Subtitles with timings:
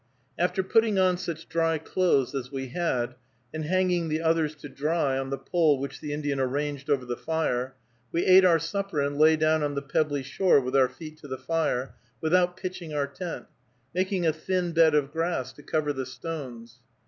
[0.39, 3.13] After putting on such dry clothes as we had,
[3.53, 7.15] and hanging the others to dry on the pole which the Indian arranged over the
[7.15, 7.75] fire,
[8.11, 11.27] we ate our supper, and lay down on the pebbly shore with our feet to
[11.27, 13.45] the fire, without pitching our tent,
[13.93, 16.79] making a thin bed of grass to cover the stones.